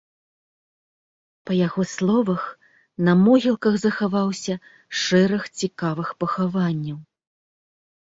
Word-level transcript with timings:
Па 1.49 1.53
яго 1.57 1.81
словах, 1.95 2.45
на 3.09 3.13
могілках 3.25 3.77
захаваўся 3.83 4.55
шэраг 5.03 5.43
цікавых 5.61 6.09
пахаванняў. 6.25 6.97